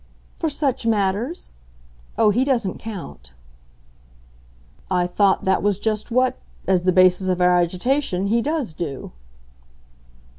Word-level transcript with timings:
"For 0.35 0.49
such 0.49 0.87
matters? 0.87 1.51
Oh, 2.17 2.31
he 2.31 2.43
doesn't 2.43 2.79
count." 2.79 3.33
"I 4.89 5.05
thought 5.05 5.45
that 5.45 5.61
was 5.61 5.77
just 5.77 6.09
what 6.09 6.39
as 6.67 6.85
the 6.85 6.91
basis 6.91 7.27
of 7.27 7.39
our 7.39 7.55
agitation 7.59 8.25
he 8.25 8.41
does 8.41 8.73
do!" 8.73 9.11